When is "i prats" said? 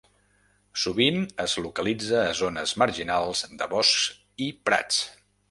4.49-5.01